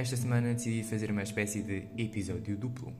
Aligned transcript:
Esta 0.00 0.16
semana 0.16 0.54
decidi 0.54 0.82
fazer 0.82 1.10
uma 1.10 1.22
espécie 1.22 1.62
de 1.62 1.86
episódio 1.98 2.56
duplo. 2.56 2.90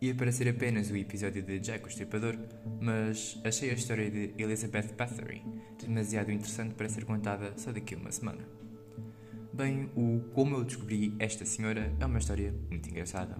Ia 0.00 0.14
para 0.14 0.30
ser 0.30 0.48
apenas 0.48 0.88
o 0.88 0.96
episódio 0.96 1.42
de 1.42 1.58
Jack 1.58 1.84
o 1.84 1.88
Estripador, 1.88 2.38
mas 2.80 3.36
achei 3.44 3.70
a 3.70 3.72
história 3.72 4.08
de 4.08 4.32
Elizabeth 4.38 4.94
Bathory 4.96 5.42
demasiado 5.82 6.30
interessante 6.30 6.74
para 6.74 6.88
ser 6.88 7.04
contada 7.04 7.52
só 7.56 7.72
daqui 7.72 7.96
a 7.96 7.98
uma 7.98 8.12
semana. 8.12 8.46
Bem, 9.52 9.90
o 9.96 10.20
Como 10.32 10.54
eu 10.54 10.62
descobri 10.62 11.16
esta 11.18 11.44
senhora 11.44 11.92
é 11.98 12.06
uma 12.06 12.20
história 12.20 12.54
muito 12.70 12.88
engraçada. 12.88 13.36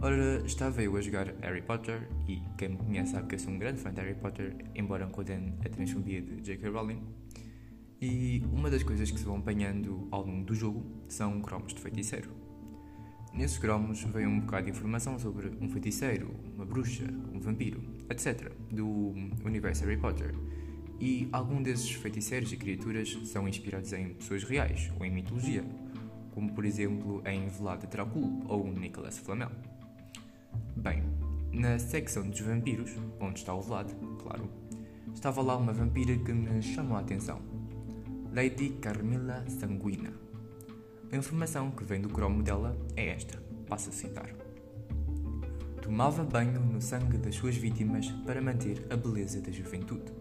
Ora, 0.00 0.42
estava 0.44 0.82
eu 0.82 0.96
a 0.96 1.00
jogar 1.00 1.36
Harry 1.40 1.62
Potter 1.62 2.08
e 2.26 2.42
quem 2.58 2.70
me 2.70 2.78
conhece 2.78 3.12
sabe 3.12 3.28
que 3.28 3.36
eu 3.36 3.38
sou 3.38 3.52
um 3.52 3.60
grande 3.60 3.80
fã 3.80 3.94
de 3.94 4.00
Harry 4.00 4.16
Potter, 4.16 4.56
embora 4.74 5.06
condene 5.06 5.54
a 5.64 5.68
transfobia 5.68 6.20
de 6.20 6.40
J.K. 6.40 6.68
Rowling. 6.68 7.00
E 8.06 8.44
uma 8.52 8.68
das 8.68 8.82
coisas 8.82 9.10
que 9.10 9.18
se 9.18 9.24
vão 9.24 9.38
apanhando 9.38 10.06
ao 10.10 10.26
longo 10.26 10.44
do 10.44 10.54
jogo 10.54 10.84
são 11.08 11.40
cromos 11.40 11.72
de 11.72 11.80
feiticeiro. 11.80 12.32
Nesses 13.32 13.56
cromos 13.56 14.02
vem 14.02 14.26
um 14.26 14.40
bocado 14.40 14.66
de 14.66 14.72
informação 14.72 15.18
sobre 15.18 15.48
um 15.58 15.70
feiticeiro, 15.70 16.30
uma 16.54 16.66
bruxa, 16.66 17.06
um 17.32 17.40
vampiro, 17.40 17.80
etc. 18.10 18.52
do 18.70 19.14
universo 19.42 19.86
Harry 19.86 19.96
Potter. 19.96 20.34
E 21.00 21.30
algum 21.32 21.62
desses 21.62 21.92
feiticeiros 21.92 22.52
e 22.52 22.58
criaturas 22.58 23.18
são 23.24 23.48
inspirados 23.48 23.90
em 23.94 24.12
pessoas 24.12 24.44
reais 24.44 24.92
ou 25.00 25.06
em 25.06 25.10
mitologia, 25.10 25.64
como 26.32 26.52
por 26.52 26.66
exemplo 26.66 27.22
em 27.24 27.48
Vlad 27.48 27.84
Dracul 27.86 28.44
ou 28.46 28.70
Nicolas 28.70 29.16
Flamel. 29.16 29.50
Bem, 30.76 31.04
na 31.50 31.78
secção 31.78 32.28
dos 32.28 32.40
vampiros, 32.40 32.90
onde 33.18 33.38
está 33.38 33.54
o 33.54 33.62
Vlad, 33.62 33.90
claro, 34.18 34.50
estava 35.14 35.40
lá 35.40 35.56
uma 35.56 35.72
vampira 35.72 36.14
que 36.18 36.34
me 36.34 36.60
chamou 36.60 36.98
a 36.98 37.00
atenção. 37.00 37.53
Lady 38.34 38.70
Carmilla 38.80 39.44
Sanguina. 39.48 40.12
A 41.12 41.16
informação 41.16 41.70
que 41.70 41.84
vem 41.84 42.00
do 42.00 42.08
cromo 42.08 42.42
dela 42.42 42.76
é 42.96 43.10
esta, 43.10 43.40
passo 43.68 43.90
a 43.90 43.92
citar. 43.92 44.28
Tomava 45.80 46.24
banho 46.24 46.58
no 46.58 46.82
sangue 46.82 47.16
das 47.16 47.36
suas 47.36 47.54
vítimas 47.54 48.10
para 48.26 48.42
manter 48.42 48.84
a 48.90 48.96
beleza 48.96 49.40
da 49.40 49.52
juventude. 49.52 50.12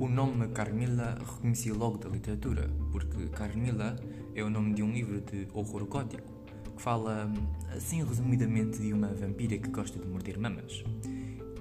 O 0.00 0.08
nome 0.08 0.48
Carmilla 0.48 1.16
reconheci 1.24 1.70
logo 1.70 1.98
da 1.98 2.08
literatura, 2.08 2.68
porque 2.90 3.28
Carmilla 3.28 3.94
é 4.34 4.42
o 4.42 4.50
nome 4.50 4.74
de 4.74 4.82
um 4.82 4.90
livro 4.90 5.20
de 5.20 5.46
horror 5.54 5.86
gótico 5.86 6.28
que 6.74 6.82
fala, 6.82 7.32
assim 7.76 8.02
resumidamente, 8.02 8.80
de 8.80 8.92
uma 8.92 9.14
vampira 9.14 9.56
que 9.56 9.68
gosta 9.68 10.00
de 10.00 10.08
morder 10.08 10.36
mamas. 10.36 10.82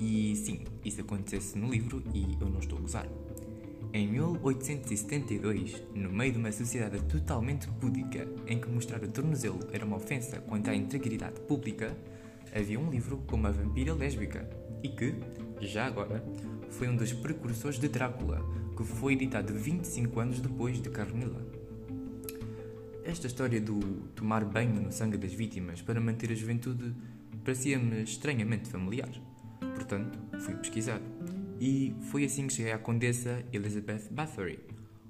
E 0.02 0.36
sim, 0.36 0.64
isso 0.84 1.02
acontecesse 1.02 1.56
no 1.60 1.70
livro 1.70 2.02
e 2.12 2.36
eu 2.42 2.50
não 2.50 2.60
estou 2.60 2.80
a 2.80 2.82
gozar. 2.82 3.08
Em 3.96 4.10
1872, 4.10 5.82
no 5.96 6.12
meio 6.12 6.34
de 6.34 6.38
uma 6.38 6.52
sociedade 6.52 7.02
totalmente 7.04 7.66
púdica, 7.80 8.28
em 8.46 8.60
que 8.60 8.68
mostrar 8.68 9.02
o 9.02 9.08
tornozelo 9.08 9.70
era 9.72 9.86
uma 9.86 9.96
ofensa 9.96 10.38
contra 10.42 10.74
a 10.74 10.76
integridade 10.76 11.40
pública, 11.40 11.96
havia 12.54 12.78
um 12.78 12.90
livro 12.90 13.24
com 13.26 13.38
uma 13.38 13.54
vampira 13.54 13.94
lésbica 13.94 14.50
e 14.84 14.90
que, 14.90 15.16
já 15.62 15.86
agora, 15.86 16.22
foi 16.72 16.90
um 16.90 16.96
dos 16.98 17.14
precursores 17.14 17.80
de 17.80 17.88
Drácula, 17.88 18.46
que 18.76 18.84
foi 18.84 19.14
editado 19.14 19.54
25 19.54 20.20
anos 20.20 20.42
depois 20.42 20.82
de 20.82 20.90
Carmilla. 20.90 21.48
Esta 23.06 23.28
história 23.28 23.62
do 23.62 23.80
tomar 24.14 24.44
banho 24.44 24.82
no 24.82 24.92
sangue 24.92 25.16
das 25.16 25.34
vítimas 25.34 25.82
para 25.82 26.02
manter 26.02 26.34
a 26.34 26.36
juventude 26.36 26.94
parecia-me 27.46 28.04
estranhamente 28.04 28.68
familiar. 28.68 29.12
Portanto, 29.62 30.20
fui 30.42 30.54
pesquisar. 30.56 31.00
E 31.60 31.96
foi 32.12 32.26
assim 32.26 32.48
que 32.48 32.54
cheguei 32.54 32.72
à 32.72 32.78
Condessa 32.78 33.44
Elizabeth 33.54 34.10
Bathory, 34.12 34.60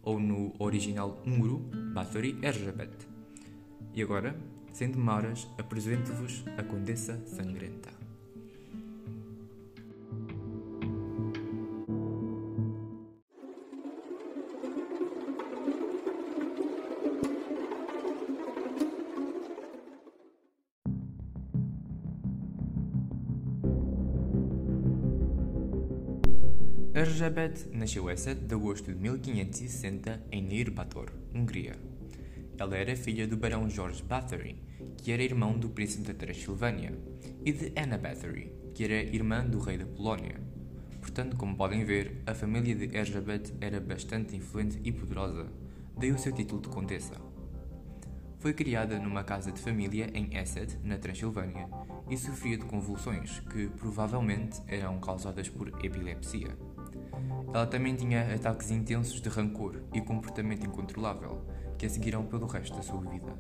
ou 0.04 0.20
no 0.20 0.54
original 0.60 1.22
húngaro, 1.26 1.60
Bathory 1.94 2.38
Erzsébet. 2.42 2.92
E 3.94 4.02
agora, 4.02 4.36
sem 4.72 4.92
demoras, 4.92 5.48
apresento-vos 5.58 6.44
a 6.58 6.64
Condessa 6.64 7.20
Sangrenta. 7.26 7.95
Erzsébet 26.96 27.68
nasceu 27.74 28.08
a 28.08 28.16
7 28.16 28.46
de 28.46 28.56
agosto 28.56 28.94
de 28.94 28.98
1560 28.98 30.28
em 30.32 30.42
Nirbator, 30.42 31.12
Hungria. 31.34 31.76
Ela 32.58 32.78
era 32.78 32.96
filha 32.96 33.28
do 33.28 33.36
barão 33.36 33.70
George 33.70 34.02
Bathory, 34.02 34.56
que 34.96 35.12
era 35.12 35.22
irmão 35.22 35.60
do 35.60 35.68
príncipe 35.68 36.08
da 36.08 36.14
Transilvânia, 36.14 36.98
e 37.44 37.52
de 37.52 37.74
Anna 37.78 37.98
Bathory, 37.98 38.50
que 38.74 38.86
era 38.86 38.94
irmã 38.94 39.46
do 39.46 39.60
rei 39.60 39.78
da 39.78 39.86
Polónia. 39.86 40.40
Portanto, 41.02 41.36
como 41.36 41.58
podem 41.58 41.84
ver, 41.84 42.24
a 42.26 42.34
família 42.34 42.74
de 42.74 42.98
Erzsébet 42.98 43.54
era 43.60 43.82
bastante 43.82 44.34
influente 44.34 44.80
e 44.82 44.90
poderosa, 44.90 45.52
daí 46.00 46.14
o 46.14 46.18
seu 46.18 46.32
título 46.32 46.62
de 46.62 46.70
condessa. 46.70 47.20
Foi 48.40 48.54
criada 48.54 48.98
numa 49.00 49.26
casa 49.26 49.52
de 49.52 49.60
família 49.60 50.10
em 50.14 50.34
Esset, 50.38 50.78
na 50.82 50.98
Transilvânia, 50.98 51.68
e 52.10 52.16
sofria 52.16 52.58
de 52.58 52.64
convulsões 52.64 53.42
que 53.52 53.68
provavelmente 53.68 54.62
eram 54.66 54.98
causadas 55.02 55.50
por 55.50 55.68
epilepsia. 55.84 56.56
Ela 57.56 57.66
também 57.66 57.96
tinha 57.96 58.36
ataques 58.36 58.70
intensos 58.70 59.22
de 59.22 59.30
rancor 59.30 59.82
e 59.94 60.02
comportamento 60.02 60.68
incontrolável, 60.68 61.42
que 61.78 61.86
a 61.86 61.90
seguiram 61.90 62.26
pelo 62.26 62.48
resto 62.48 62.76
da 62.76 62.84
sua 62.84 63.00
vida. 63.00 63.34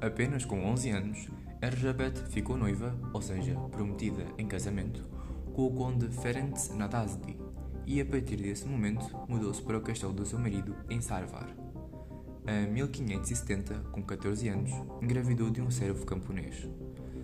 Apenas 0.00 0.46
com 0.46 0.64
11 0.64 0.88
anos, 0.88 1.28
Erzsébet 1.60 2.18
ficou 2.30 2.56
noiva, 2.56 2.98
ou 3.12 3.20
seja, 3.20 3.54
prometida 3.70 4.24
em 4.38 4.46
casamento, 4.46 5.06
com 5.52 5.66
o 5.66 5.74
conde 5.74 6.08
Ferenc 6.08 6.72
Nadasdy, 6.72 7.38
e 7.86 8.00
a 8.00 8.06
partir 8.06 8.36
desse 8.36 8.66
momento 8.66 9.14
mudou-se 9.28 9.60
para 9.60 9.76
o 9.76 9.82
castelo 9.82 10.14
do 10.14 10.24
seu 10.24 10.38
marido 10.38 10.74
em 10.88 11.02
Sarvar. 11.02 11.54
Em 12.46 12.72
1570, 12.72 13.74
com 13.92 14.02
14 14.02 14.48
anos, 14.48 14.70
engravidou 15.02 15.50
de 15.50 15.60
um 15.60 15.70
servo 15.70 16.06
camponês. 16.06 16.66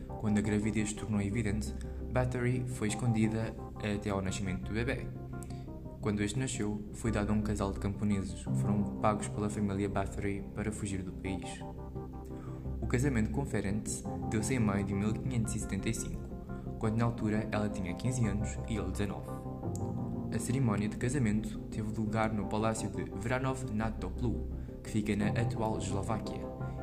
Quando 0.07 0.37
a 0.37 0.43
gravidez 0.43 0.91
se 0.91 0.97
tornou 0.97 1.23
evidente, 1.23 1.75
Bathory 2.13 2.63
foi 2.69 2.89
escondida 2.89 3.57
até 3.79 4.11
ao 4.11 4.21
nascimento 4.21 4.65
do 4.65 4.75
bebê. 4.75 5.07
Quando 6.01 6.23
este 6.23 6.39
nasceu, 6.39 6.83
foi 6.95 7.11
dado 7.11 7.31
a 7.31 7.35
um 7.35 7.43
casal 7.43 7.73
de 7.73 7.79
camponeses 7.79 8.43
que 8.43 8.57
foram 8.57 8.83
pagos 9.03 9.29
pela 9.29 9.51
família 9.51 9.87
Bathory 9.87 10.43
para 10.55 10.73
fugir 10.73 11.03
do 11.03 11.13
país. 11.13 11.61
O 12.81 12.87
casamento 12.87 13.31
com 13.31 13.45
Ferenc 13.45 14.03
deu-se 14.31 14.55
em 14.55 14.59
maio 14.59 14.83
de 14.83 14.95
1575, 14.95 16.19
quando 16.79 16.97
na 16.97 17.05
altura 17.05 17.47
ela 17.53 17.69
tinha 17.69 17.93
15 17.93 18.27
anos 18.27 18.59
e 18.67 18.79
ele 18.79 18.91
19. 18.91 19.27
A 20.35 20.39
cerimónia 20.39 20.89
de 20.89 20.97
casamento 20.97 21.59
teve 21.71 21.93
lugar 21.93 22.33
no 22.33 22.47
palácio 22.47 22.89
de 22.89 23.05
Vranov 23.05 23.63
nad 23.75 23.93
Toplu, 23.99 24.49
que 24.83 24.89
fica 24.89 25.15
na 25.15 25.29
atual 25.29 25.77
Eslováquia, 25.77 26.41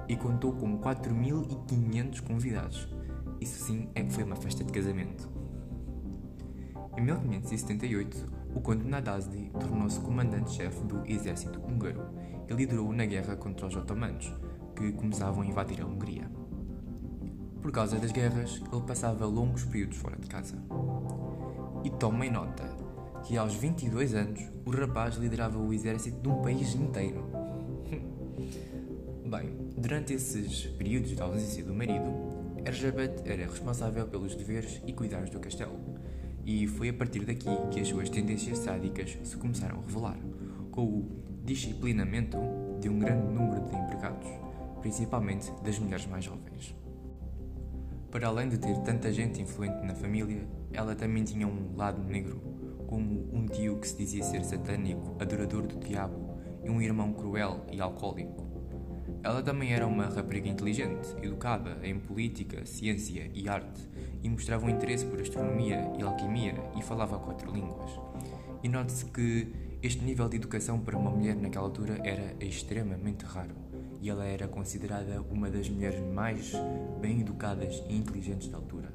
e 0.08 0.16
contou 0.16 0.54
com 0.54 0.78
4.500 0.78 2.22
convidados. 2.22 2.88
Isso 3.42 3.66
sim 3.66 3.90
é 3.96 4.04
que 4.04 4.14
foi 4.14 4.24
uma 4.24 4.36
festa 4.36 4.64
de 4.64 4.72
casamento. 4.72 5.28
Em 6.96 7.02
1578, 7.02 8.37
o 8.58 8.60
conde 8.60 8.88
Nadasdy 8.88 9.52
tornou-se 9.52 10.00
comandante-chefe 10.00 10.84
do 10.86 11.06
exército 11.06 11.62
húngaro 11.62 12.10
e 12.50 12.54
liderou 12.54 12.92
na 12.92 13.06
guerra 13.06 13.36
contra 13.36 13.68
os 13.68 13.76
otomanos, 13.76 14.34
que 14.76 14.92
começavam 14.94 15.44
a 15.44 15.46
invadir 15.46 15.80
a 15.80 15.86
Hungria. 15.86 16.28
Por 17.62 17.72
causa 17.72 18.00
das 18.00 18.12
guerras, 18.12 18.60
ele 18.74 18.82
passava 18.82 19.28
longos 19.28 19.64
períodos 19.64 19.98
fora 19.98 20.18
de 20.18 20.28
casa. 20.28 20.58
E 21.84 21.90
tomem 21.92 22.32
nota 22.32 22.64
que 23.24 23.38
aos 23.38 23.54
22 23.54 24.16
anos 24.16 24.42
o 24.66 24.72
rapaz 24.72 25.18
liderava 25.18 25.60
o 25.60 25.72
exército 25.72 26.20
de 26.20 26.28
um 26.28 26.42
país 26.42 26.74
inteiro. 26.74 27.26
Bem, 29.24 29.56
durante 29.78 30.14
esses 30.14 30.66
períodos 30.78 31.16
de 31.16 31.22
ausência 31.22 31.64
do 31.64 31.76
marido, 31.76 32.12
Erzsébet 32.66 33.22
era 33.24 33.46
responsável 33.46 34.08
pelos 34.08 34.34
deveres 34.34 34.82
e 34.88 34.94
cuidados 34.94 35.30
do 35.30 35.40
castelo, 35.40 35.80
e 36.48 36.66
foi 36.66 36.88
a 36.88 36.94
partir 36.94 37.26
daqui 37.26 37.50
que 37.70 37.82
as 37.82 37.90
suas 37.90 38.10
tendências 38.10 38.60
sádicas 38.60 39.18
se 39.22 39.36
começaram 39.36 39.80
a 39.80 39.82
revelar, 39.82 40.18
com 40.72 40.82
o 40.82 41.10
disciplinamento 41.44 42.38
de 42.80 42.88
um 42.88 42.98
grande 42.98 43.34
número 43.34 43.66
de 43.66 43.76
empregados, 43.76 44.30
principalmente 44.80 45.52
das 45.62 45.78
mulheres 45.78 46.06
mais 46.06 46.24
jovens. 46.24 46.74
Para 48.10 48.30
além 48.30 48.48
de 48.48 48.58
ter 48.58 48.78
tanta 48.78 49.12
gente 49.12 49.42
influente 49.42 49.86
na 49.86 49.94
família, 49.94 50.48
ela 50.72 50.96
também 50.96 51.26
tinha 51.26 51.46
um 51.46 51.76
lado 51.76 52.02
negro, 52.02 52.42
como 52.88 53.28
um 53.34 53.46
tio 53.46 53.78
que 53.80 53.88
se 53.90 53.98
dizia 53.98 54.24
ser 54.24 54.46
satânico, 54.46 55.18
adorador 55.20 55.68
do 55.68 55.78
diabo, 55.78 56.38
e 56.64 56.70
um 56.70 56.82
irmão 56.82 57.12
cruel 57.12 57.66
e 57.70 57.82
alcoólico. 57.82 58.57
Ela 59.24 59.42
também 59.42 59.74
era 59.74 59.86
uma 59.86 60.06
rapariga 60.06 60.48
inteligente, 60.48 61.16
educada 61.22 61.78
em 61.84 62.00
política, 62.00 62.66
ciência 62.66 63.30
e 63.34 63.50
arte, 63.50 63.82
e 64.24 64.30
mostrava 64.30 64.66
um 64.66 64.70
interesse 64.70 65.06
por 65.06 65.20
astronomia 65.20 65.92
e 65.98 66.02
alquimia 66.02 66.56
e 66.78 66.82
falava 66.82 67.20
quatro 67.20 67.52
línguas. 67.52 67.92
E 68.64 68.70
note-se 68.70 69.06
que 69.06 69.52
este 69.82 70.04
nível 70.04 70.28
de 70.28 70.38
educação 70.38 70.80
para 70.80 70.98
uma 70.98 71.12
mulher 71.12 71.36
naquela 71.36 71.66
altura 71.66 72.00
era 72.04 72.36
extremamente 72.40 73.26
raro, 73.26 73.56
e 74.02 74.10
ela 74.10 74.26
era 74.26 74.48
considerada 74.48 75.22
uma 75.30 75.50
das 75.50 75.70
mulheres 75.70 76.00
mais 76.14 76.54
bem 77.00 77.22
educadas 77.22 77.84
e 77.88 77.96
inteligentes 77.96 78.48
da 78.48 78.58
altura. 78.58 78.92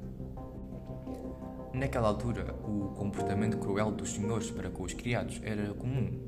Naquela 1.73 2.07
altura, 2.07 2.53
o 2.63 2.93
comportamento 2.95 3.57
cruel 3.57 3.91
dos 3.91 4.11
senhores 4.11 4.51
para 4.51 4.69
com 4.69 4.83
os 4.83 4.93
criados 4.93 5.41
era 5.43 5.73
comum, 5.73 6.19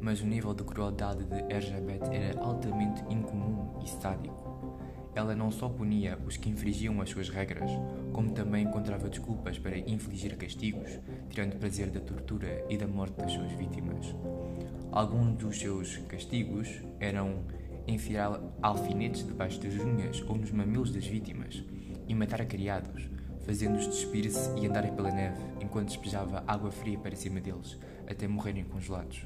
mas 0.00 0.20
o 0.20 0.26
nível 0.26 0.54
de 0.54 0.64
crueldade 0.64 1.24
de 1.24 1.52
Erzsébet 1.52 2.04
era 2.10 2.40
altamente 2.40 3.02
incomum 3.10 3.80
e 3.82 3.88
sádico. 3.88 4.50
Ela 5.14 5.34
não 5.34 5.50
só 5.50 5.68
punia 5.68 6.18
os 6.24 6.36
que 6.36 6.48
infringiam 6.48 7.00
as 7.00 7.10
suas 7.10 7.28
regras, 7.28 7.70
como 8.12 8.30
também 8.30 8.64
encontrava 8.64 9.08
desculpas 9.08 9.58
para 9.58 9.76
infligir 9.76 10.36
castigos, 10.36 10.98
tirando 11.28 11.58
prazer 11.58 11.90
da 11.90 12.00
tortura 12.00 12.64
e 12.68 12.76
da 12.76 12.86
morte 12.86 13.16
das 13.16 13.32
suas 13.32 13.50
vítimas. 13.52 14.14
Alguns 14.92 15.36
dos 15.36 15.58
seus 15.58 15.96
castigos 16.08 16.80
eram 17.00 17.44
enfiar 17.86 18.40
alfinetes 18.62 19.26
debaixo 19.26 19.60
das 19.60 19.74
unhas 19.74 20.22
ou 20.28 20.36
nos 20.36 20.52
mamilos 20.52 20.92
das 20.92 21.06
vítimas 21.06 21.64
e 22.06 22.14
matar 22.14 22.44
criados, 22.46 23.08
fazendo-os 23.44 23.86
despir-se 23.86 24.58
e 24.60 24.66
andarem 24.66 24.94
pela 24.94 25.10
neve, 25.10 25.42
enquanto 25.60 25.88
despejava 25.88 26.44
água 26.46 26.70
fria 26.70 26.98
para 26.98 27.16
cima 27.16 27.40
deles, 27.40 27.78
até 28.08 28.28
morrerem 28.28 28.64
congelados. 28.64 29.24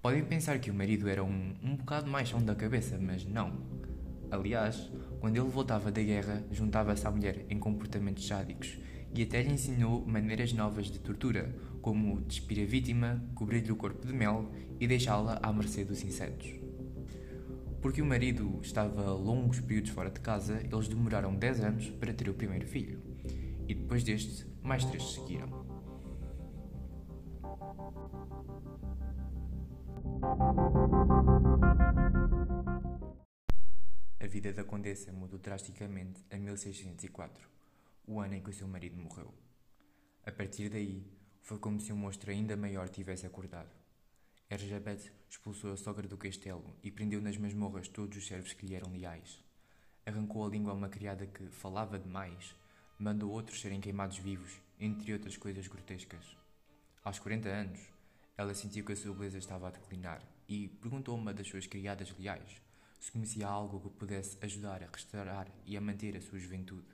Podem 0.00 0.24
pensar 0.24 0.60
que 0.60 0.70
o 0.70 0.74
marido 0.74 1.08
era 1.08 1.24
um, 1.24 1.54
um 1.60 1.74
bocado 1.74 2.08
mais 2.08 2.28
chão 2.28 2.40
da 2.40 2.54
cabeça, 2.54 2.96
mas 3.00 3.24
não. 3.24 3.52
Aliás, 4.30 4.92
quando 5.18 5.36
ele 5.36 5.48
voltava 5.48 5.90
da 5.90 6.00
guerra, 6.00 6.44
juntava-se 6.52 7.04
à 7.04 7.10
mulher 7.10 7.44
em 7.50 7.58
comportamentos 7.58 8.24
sádicos 8.24 8.78
e 9.12 9.22
até 9.22 9.42
lhe 9.42 9.52
ensinou 9.52 10.06
maneiras 10.06 10.52
novas 10.52 10.86
de 10.86 11.00
tortura, 11.00 11.52
como 11.82 12.20
despir 12.20 12.62
a 12.62 12.66
vítima, 12.66 13.20
cobrir-lhe 13.34 13.72
o 13.72 13.76
corpo 13.76 14.06
de 14.06 14.12
mel 14.12 14.48
e 14.78 14.86
deixá-la 14.86 15.40
à 15.42 15.52
mercê 15.52 15.84
dos 15.84 16.04
insetos. 16.04 16.48
Porque 17.82 18.00
o 18.00 18.06
marido 18.06 18.60
estava 18.62 19.12
longos 19.12 19.58
períodos 19.60 19.90
fora 19.90 20.10
de 20.10 20.20
casa, 20.20 20.60
eles 20.62 20.86
demoraram 20.86 21.34
10 21.34 21.60
anos 21.60 21.90
para 21.90 22.12
ter 22.12 22.28
o 22.28 22.34
primeiro 22.34 22.66
filho. 22.66 23.00
E 23.66 23.74
depois 23.74 24.04
deste, 24.04 24.46
mais 24.62 24.84
três 24.84 25.02
seguiram. 25.12 25.66
A 34.20 34.26
vida 34.26 34.52
da 34.52 34.64
condessa 34.64 35.12
mudou 35.12 35.38
drasticamente 35.38 36.24
em 36.30 36.40
1604, 36.40 37.48
o 38.06 38.18
ano 38.20 38.34
em 38.34 38.42
que 38.42 38.50
o 38.50 38.52
seu 38.52 38.66
marido 38.66 38.96
morreu. 38.96 39.32
A 40.26 40.32
partir 40.32 40.68
daí, 40.70 41.06
foi 41.42 41.58
como 41.58 41.80
se 41.80 41.92
um 41.92 41.96
monstro 41.96 42.32
ainda 42.32 42.56
maior 42.56 42.88
tivesse 42.88 43.26
acordado. 43.26 43.70
Erzsébet 44.50 45.12
expulsou 45.30 45.72
a 45.72 45.76
sogra 45.76 46.08
do 46.08 46.16
castelo 46.16 46.76
e 46.82 46.90
prendeu 46.90 47.20
nas 47.22 47.36
masmorras 47.36 47.86
todos 47.86 48.18
os 48.18 48.26
servos 48.26 48.52
que 48.52 48.66
lhe 48.66 48.74
eram 48.74 48.90
leais. 48.90 49.38
Arrancou 50.04 50.44
a 50.44 50.48
língua 50.48 50.72
a 50.72 50.74
uma 50.74 50.88
criada 50.88 51.26
que 51.26 51.46
falava 51.46 51.96
demais, 51.96 52.56
mandou 52.98 53.30
outros 53.30 53.60
serem 53.60 53.80
queimados 53.80 54.18
vivos, 54.18 54.60
entre 54.80 55.12
outras 55.12 55.36
coisas 55.36 55.68
grotescas. 55.68 56.36
Aos 57.04 57.20
40 57.20 57.48
anos, 57.48 57.97
ela 58.38 58.54
sentiu 58.54 58.84
que 58.84 58.92
a 58.92 58.96
sua 58.96 59.12
beleza 59.12 59.36
estava 59.36 59.66
a 59.66 59.72
declinar 59.72 60.22
e 60.48 60.68
perguntou 60.68 61.16
a 61.16 61.18
uma 61.18 61.34
das 61.34 61.48
suas 61.48 61.66
criadas 61.66 62.14
leais 62.16 62.62
se 63.00 63.12
conhecia 63.12 63.48
algo 63.48 63.80
que 63.80 63.90
pudesse 63.90 64.38
ajudar 64.40 64.82
a 64.82 64.86
restaurar 64.86 65.48
e 65.66 65.76
a 65.76 65.80
manter 65.80 66.16
a 66.16 66.20
sua 66.20 66.38
juventude. 66.38 66.86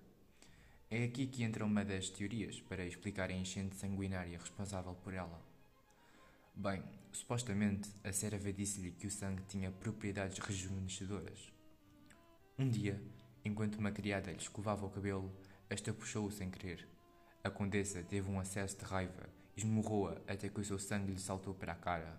É 0.91 1.05
aqui 1.05 1.27
que 1.27 1.43
entra 1.43 1.65
uma 1.65 1.85
das 1.85 2.09
teorias 2.09 2.61
para 2.61 2.85
explicar 2.85 3.31
a 3.31 3.33
enchente 3.33 3.77
sanguinária 3.77 4.39
responsável 4.39 4.95
por 4.95 5.15
ela. 5.15 5.41
Bem, 6.55 6.83
supostamente 7.13 7.91
a 8.03 8.13
serva 8.13 8.53
disse-lhe 8.53 8.93
que 8.93 9.07
o 9.07 9.11
sangue 9.11 9.43
tinha 9.49 9.71
propriedades 9.71 10.39
rejuvenescedoras. 10.39 11.53
Um 12.59 12.69
dia, 12.69 13.03
enquanto 13.45 13.77
uma 13.77 13.91
criada 13.91 14.31
lhe 14.31 14.39
escovava 14.39 14.87
o 14.87 14.91
cabelo, 14.91 15.35
esta 15.69 15.93
puxou-o 15.93 16.31
sem 16.31 16.51
querer. 16.51 16.87
A 17.43 17.51
condessa 17.51 18.03
teve 18.03 18.31
um 18.31 18.39
acesso 18.39 18.79
de 18.79 18.85
raiva 18.85 19.29
esmurrou-a 19.57 20.17
até 20.27 20.49
que 20.49 20.61
o 20.61 20.65
seu 20.65 20.79
sangue 20.79 21.13
lhe 21.13 21.21
saltou 21.21 21.55
para 21.55 21.73
a 21.73 21.77
cara. 21.77 22.19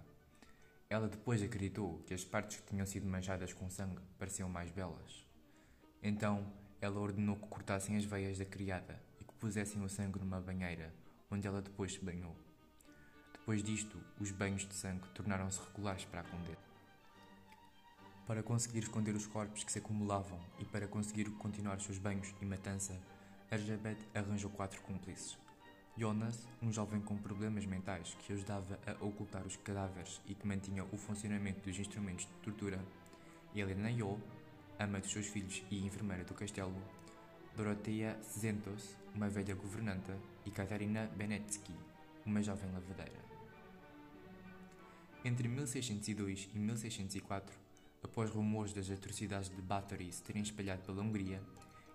Ela 0.89 1.07
depois 1.07 1.41
acreditou 1.41 1.99
que 2.05 2.13
as 2.13 2.23
partes 2.23 2.57
que 2.57 2.67
tinham 2.67 2.85
sido 2.85 3.07
manchadas 3.07 3.53
com 3.53 3.69
sangue 3.69 4.01
pareciam 4.17 4.47
mais 4.47 4.71
belas. 4.71 5.25
Então, 6.01 6.45
ela 6.79 6.99
ordenou 6.99 7.35
que 7.35 7.47
cortassem 7.47 7.97
as 7.97 8.05
veias 8.05 8.37
da 8.37 8.45
criada 8.45 9.01
e 9.19 9.23
que 9.23 9.33
pusessem 9.33 9.83
o 9.83 9.89
sangue 9.89 10.19
numa 10.19 10.39
banheira, 10.39 10.93
onde 11.31 11.47
ela 11.47 11.61
depois 11.61 11.93
se 11.93 11.99
banhou. 11.99 12.35
Depois 13.33 13.63
disto, 13.63 13.97
os 14.19 14.31
banhos 14.31 14.67
de 14.67 14.73
sangue 14.73 15.07
tornaram-se 15.09 15.59
regulares 15.59 16.05
para 16.05 16.21
a 16.21 16.23
condessa. 16.23 16.75
Para 18.25 18.41
conseguir 18.41 18.79
esconder 18.79 19.15
os 19.15 19.27
corpos 19.27 19.63
que 19.63 19.71
se 19.71 19.79
acumulavam 19.79 20.39
e 20.59 20.65
para 20.65 20.87
conseguir 20.87 21.29
continuar 21.37 21.79
seus 21.79 21.97
banhos 21.99 22.33
e 22.41 22.45
matança, 22.45 22.99
Erzsébet 23.51 23.99
arranjou 24.15 24.49
quatro 24.49 24.81
cúmplices. 24.81 25.37
Jonas, 25.97 26.45
um 26.61 26.73
jovem 26.73 26.99
com 26.99 27.15
problemas 27.15 27.65
mentais 27.65 28.17
que 28.19 28.33
ajudava 28.33 28.77
a 28.85 28.91
ocultar 29.01 29.47
os 29.47 29.55
cadáveres 29.55 30.21
e 30.27 30.35
que 30.35 30.45
mantinha 30.45 30.83
o 30.91 30.97
funcionamento 30.97 31.61
dos 31.61 31.79
instrumentos 31.79 32.25
de 32.25 32.33
tortura. 32.43 32.83
Helena 33.55 33.89
Yo, 33.89 34.19
ama 34.77 34.99
dos 34.99 35.09
seus 35.09 35.27
filhos 35.27 35.63
e 35.71 35.85
enfermeira 35.85 36.25
do 36.25 36.33
castelo. 36.33 36.75
Doroteia 37.55 38.19
Zentos, 38.37 38.97
uma 39.13 39.29
velha 39.29 39.55
governanta. 39.55 40.17
E 40.45 40.51
Katarina 40.51 41.09
Benetsky, 41.15 41.73
uma 42.25 42.43
jovem 42.43 42.69
lavadeira. 42.73 43.23
Entre 45.23 45.47
1602 45.47 46.49
e 46.53 46.59
1604, 46.59 47.57
após 48.03 48.29
rumores 48.29 48.73
das 48.73 48.91
atrocidades 48.91 49.49
de 49.49 49.61
Bathory 49.61 50.11
se 50.11 50.21
terem 50.21 50.43
espalhado 50.43 50.83
pela 50.83 51.01
Hungria, 51.01 51.41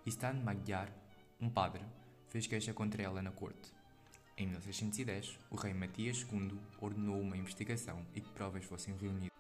István 0.07 0.43
Magyar, 0.43 0.91
um 1.39 1.51
padre, 1.51 1.85
fez 2.29 2.47
queixa 2.47 2.73
contra 2.73 3.03
ela 3.03 3.21
na 3.21 3.31
corte. 3.31 3.80
Em 4.37 4.47
1610, 4.47 5.39
o 5.51 5.57
rei 5.57 5.75
Matias 5.75 6.27
II 6.31 6.59
ordenou 6.81 7.21
uma 7.21 7.37
investigação 7.37 8.05
e 8.15 8.21
que 8.21 8.31
provas 8.31 8.65
fossem 8.65 8.95
reunidas. 8.97 9.31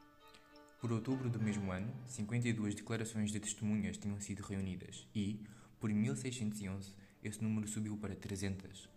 Por 0.81 0.93
outubro 0.93 1.29
do 1.29 1.41
mesmo 1.41 1.71
ano, 1.73 1.93
52 2.07 2.75
declarações 2.75 3.31
de 3.31 3.41
testemunhas 3.41 3.97
tinham 3.97 4.21
sido 4.21 4.43
reunidas 4.43 5.07
e, 5.15 5.41
por 5.79 5.91
1611, 5.91 6.95
esse 7.23 7.43
número 7.43 7.69
subiu 7.69 7.97
para 7.97 8.15
300. 8.15 8.89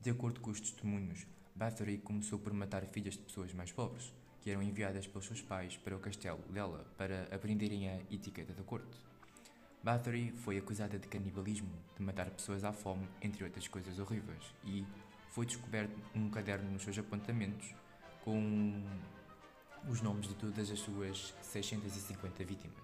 De 0.00 0.10
acordo 0.10 0.40
com 0.40 0.50
os 0.50 0.60
testemunhos, 0.60 1.26
Bathory 1.54 1.98
começou 1.98 2.38
por 2.38 2.52
matar 2.52 2.84
filhas 2.86 3.14
de 3.14 3.22
pessoas 3.22 3.52
mais 3.52 3.72
pobres, 3.72 4.12
que 4.40 4.50
eram 4.50 4.62
enviadas 4.62 5.06
pelos 5.06 5.26
seus 5.26 5.42
pais 5.42 5.76
para 5.76 5.96
o 5.96 5.98
castelo 5.98 6.42
dela 6.52 6.86
para 6.96 7.24
aprenderem 7.34 7.88
a 7.88 8.00
etiqueta 8.10 8.52
da 8.52 8.62
corte. 8.62 9.00
Bathory 9.82 10.32
foi 10.36 10.58
acusada 10.58 10.98
de 10.98 11.08
canibalismo, 11.08 11.72
de 11.96 12.02
matar 12.02 12.30
pessoas 12.30 12.62
à 12.62 12.72
fome, 12.72 13.08
entre 13.22 13.42
outras 13.42 13.66
coisas 13.66 13.98
horríveis, 13.98 14.54
e 14.64 14.84
foi 15.36 15.44
descoberto 15.44 15.94
um 16.14 16.30
caderno 16.30 16.70
nos 16.70 16.82
seus 16.82 16.96
apontamentos 16.96 17.74
com 18.24 18.82
os 19.86 20.00
nomes 20.00 20.28
de 20.28 20.34
todas 20.34 20.70
as 20.70 20.78
suas 20.78 21.34
650 21.42 22.42
vítimas. 22.42 22.78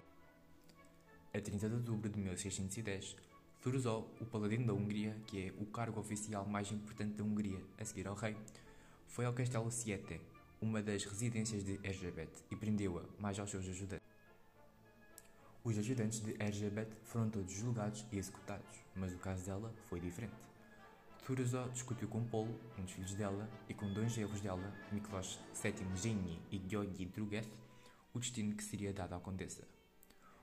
A 1.33 1.41
30 1.41 1.67
de 1.71 1.75
outubro 1.77 2.11
de 2.11 2.21
1610, 2.21 3.17
Thurzó, 3.63 4.07
o 4.21 4.27
paladino 4.27 4.67
da 4.67 4.75
Hungria, 4.75 5.17
que 5.27 5.47
é 5.47 5.53
o 5.63 5.65
cargo 5.65 5.99
oficial 5.99 6.45
mais 6.45 6.71
importante 6.71 7.15
da 7.15 7.25
Hungria 7.25 7.59
a 7.81 7.87
seguir 7.87 8.07
ao 8.07 8.15
rei, 8.15 8.37
foi 9.09 9.25
ao 9.25 9.33
castelo 9.33 9.71
Siete, 9.71 10.21
uma 10.61 10.83
das 10.83 11.07
residências 11.07 11.65
de 11.65 11.81
Erzsébet, 11.83 12.45
e 12.51 12.55
prendeu-a, 12.55 13.03
mais 13.19 13.39
aos 13.39 13.49
seus 13.49 13.67
ajudantes. 13.67 14.07
Os 15.65 15.79
ajudantes 15.79 16.21
de 16.21 16.33
Erzsébet 16.33 16.95
foram 17.05 17.31
todos 17.31 17.51
julgados 17.51 18.05
e 18.13 18.19
executados, 18.19 18.77
mas 18.95 19.11
o 19.15 19.17
caso 19.17 19.43
dela 19.43 19.73
foi 19.89 20.01
diferente. 20.01 20.52
Thurzó 21.25 21.69
discutiu 21.69 22.09
com 22.09 22.25
Paulo, 22.25 22.53
um 22.77 22.83
dos 22.83 22.93
filhos 22.93 23.15
dela, 23.15 23.49
e 23.69 23.75
com 23.75 23.93
dois 23.93 24.13
genros 24.13 24.41
dela, 24.41 24.75
Miklos 24.91 25.39
VII 25.55 25.97
Geni 25.97 26.41
e 26.51 26.61
Georgi 26.69 27.07
Drugeth, 27.07 27.49
o 28.13 28.19
destino 28.19 28.57
que 28.57 28.65
seria 28.65 28.93
dado 28.93 29.15
à 29.15 29.21
condessa. 29.21 29.63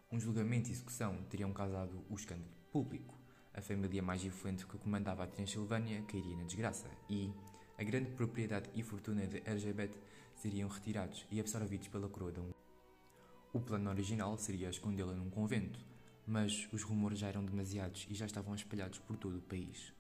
Um 0.10 0.18
julgamento 0.18 0.70
e 0.70 0.72
execução 0.72 1.22
teriam 1.30 1.52
causado 1.52 2.02
o 2.10 2.16
escândalo 2.16 2.50
público. 2.72 3.14
A 3.54 3.62
família 3.62 4.02
mais 4.02 4.24
influente 4.24 4.66
que 4.66 4.78
comandava 4.78 5.26
a 5.26 5.28
Transilvânia 5.28 6.02
cairia 6.04 6.38
na 6.38 6.46
desgraça 6.46 6.88
e 7.10 7.30
a 7.78 7.84
grande 7.84 8.12
propriedade 8.12 8.70
e 8.74 8.82
fortuna 8.82 9.28
de 9.28 9.44
Erzsébet 9.46 10.00
seriam 10.34 10.70
retirados 10.70 11.28
e 11.30 11.42
absorvidos 11.42 11.90
pela 11.90 12.08
coroa 12.08 12.32
da 12.32 12.40
Hungria. 12.40 12.56
O 13.52 13.60
plano 13.60 13.90
original 13.90 14.38
seria 14.38 14.70
escondê-la 14.70 15.14
num 15.14 15.30
convento, 15.30 15.86
mas 16.26 16.70
os 16.72 16.84
rumores 16.84 17.20
já 17.20 17.28
eram 17.28 17.44
demasiados 17.44 18.08
e 18.10 18.14
já 18.14 18.26
estavam 18.26 18.56
espalhados 18.56 19.00
por 19.00 19.18
todo 19.18 19.40
o 19.40 19.42
país. 19.42 19.99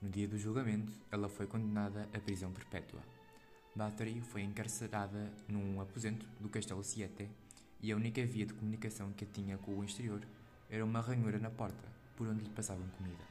No 0.00 0.08
dia 0.08 0.28
do 0.28 0.38
julgamento, 0.38 0.92
ela 1.10 1.28
foi 1.28 1.44
condenada 1.48 2.08
à 2.14 2.20
prisão 2.20 2.52
perpétua. 2.52 3.00
Bathory 3.74 4.20
foi 4.20 4.42
encarcerada 4.42 5.32
num 5.48 5.80
aposento 5.80 6.24
do 6.38 6.48
castelo 6.48 6.84
Siete 6.84 7.28
e 7.82 7.90
a 7.90 7.96
única 7.96 8.24
via 8.24 8.46
de 8.46 8.54
comunicação 8.54 9.12
que 9.12 9.24
a 9.24 9.26
tinha 9.26 9.58
com 9.58 9.72
o 9.76 9.84
exterior 9.84 10.20
era 10.70 10.84
uma 10.84 11.00
ranhura 11.00 11.40
na 11.40 11.50
porta, 11.50 11.88
por 12.16 12.28
onde 12.28 12.44
lhe 12.44 12.50
passavam 12.50 12.86
comida. 12.96 13.24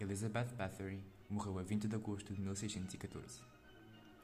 Elizabeth 0.00 0.52
Bathory 0.56 0.98
morreu 1.30 1.56
a 1.60 1.62
20 1.62 1.86
de 1.86 1.94
agosto 1.94 2.34
de 2.34 2.40
1614. 2.40 3.40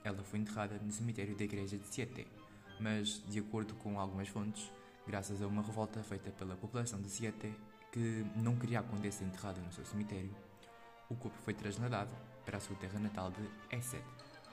Ela 0.02 0.24
foi 0.24 0.40
enterrada 0.40 0.76
no 0.78 0.90
cemitério 0.90 1.36
da 1.36 1.44
igreja 1.44 1.78
de 1.78 1.86
Siete, 1.86 2.26
mas, 2.80 3.22
de 3.28 3.38
acordo 3.38 3.74
com 3.74 4.00
algumas 4.00 4.26
fontes, 4.26 4.72
graças 5.06 5.40
a 5.40 5.46
uma 5.46 5.62
revolta 5.62 6.02
feita 6.02 6.32
pela 6.32 6.56
população 6.56 7.00
de 7.00 7.08
Siete 7.08 7.54
que 7.92 8.26
não 8.34 8.56
queria 8.56 8.80
acontecer 8.80 9.24
enterrado 9.24 9.60
no 9.60 9.72
seu 9.72 9.84
cemitério, 9.84 10.34
o 11.08 11.14
corpo 11.14 11.38
foi 11.42 11.54
trasladado 11.54 12.14
para 12.44 12.58
a 12.58 12.60
sua 12.60 12.76
terra 12.76 12.98
natal 12.98 13.30
de 13.30 13.76
Esset, 13.76 14.04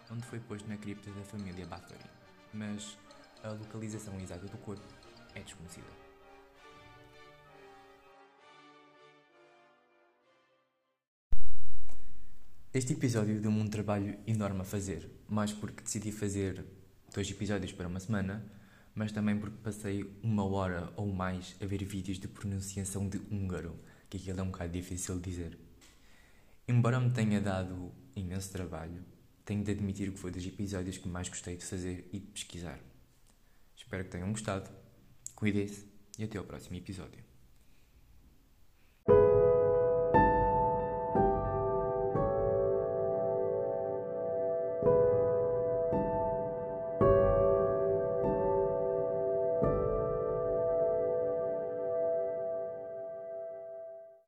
onde 0.09 0.24
foi 0.24 0.39
posto 0.39 0.67
na 0.69 0.77
cripta 0.77 1.12
da 1.12 1.24
família 1.24 1.65
Bathory, 1.65 2.09
mas 2.53 2.97
a 3.43 3.50
localização 3.50 4.17
exata 4.19 4.47
do 4.47 4.57
corpo 4.59 4.85
é 5.33 5.41
desconhecida. 5.41 5.88
Este 12.74 12.93
episódio 12.93 13.39
deu-me 13.41 13.62
um 13.62 13.67
trabalho 13.67 14.17
enorme 14.27 14.62
a 14.62 14.65
fazer, 14.65 15.09
mais 15.29 15.51
porque 15.53 15.83
decidi 15.83 16.12
fazer 16.12 16.65
dois 17.13 17.29
episódios 17.29 17.71
para 17.71 17.88
uma 17.88 18.00
semana, 18.00 18.45
mas 18.93 19.12
também 19.12 19.38
porque 19.38 19.57
passei 19.63 20.19
uma 20.21 20.45
hora 20.45 20.91
ou 20.95 21.07
mais 21.07 21.55
a 21.62 21.65
ver 21.65 21.83
vídeos 21.85 22.19
de 22.19 22.27
pronunciação 22.27 23.07
de 23.07 23.17
húngaro, 23.31 23.77
que 24.09 24.17
aquilo 24.17 24.39
é 24.39 24.43
um 24.43 24.51
bocado 24.51 24.74
difícil 24.74 25.15
de 25.19 25.29
dizer. 25.29 25.64
Embora 26.67 27.00
me 27.00 27.12
tenha 27.12 27.39
dado 27.39 27.93
imenso 28.15 28.51
trabalho, 28.51 29.05
tenho 29.45 29.63
de 29.63 29.72
admitir 29.72 30.12
que 30.12 30.17
foi 30.17 30.31
dos 30.31 30.43
episódios 30.43 30.98
que 30.98 31.07
mais 31.07 31.29
gostei 31.29 31.55
de 31.55 31.63
fazer 31.63 32.10
e 32.12 32.19
de 32.19 32.25
pesquisar. 32.25 32.79
Espero 33.77 34.03
que 34.03 34.10
tenham 34.10 34.31
gostado. 34.31 34.72
Cuidem-se 35.36 35.86
e 36.17 36.24
até 36.24 36.39
ao 36.39 36.43
próximo 36.43 36.75
episódio. 36.75 37.24